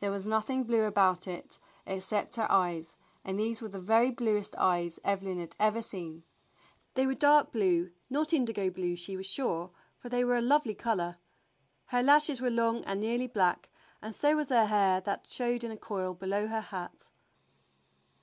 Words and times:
There 0.00 0.10
was 0.10 0.26
nothing 0.26 0.64
blue 0.64 0.84
about 0.84 1.26
it 1.26 1.58
except 1.86 2.36
her 2.36 2.46
eyes, 2.52 2.98
and 3.24 3.38
these 3.38 3.62
were 3.62 3.68
the 3.70 3.80
very 3.80 4.10
bluest 4.10 4.54
eyes 4.56 5.00
Evelyn 5.02 5.40
had 5.40 5.56
ever 5.58 5.80
seen. 5.80 6.24
They 6.92 7.06
were 7.06 7.14
dark 7.14 7.52
blue, 7.52 7.90
not 8.10 8.34
indigo 8.34 8.68
blue 8.68 8.96
she 8.96 9.16
was 9.16 9.24
sure, 9.24 9.70
for 9.96 10.10
they 10.10 10.24
were 10.24 10.36
a 10.36 10.42
lovely 10.42 10.74
color. 10.74 11.16
Her 11.86 12.02
lashes 12.02 12.38
were 12.38 12.50
long 12.50 12.84
and 12.84 13.00
nearly 13.00 13.28
black, 13.28 13.70
and 14.02 14.14
so 14.14 14.36
was 14.36 14.50
her 14.50 14.66
hair 14.66 15.00
that 15.00 15.26
showed 15.26 15.64
in 15.64 15.70
a 15.70 15.78
coil 15.78 16.12
below 16.12 16.48
her 16.48 16.60
hat. 16.60 17.08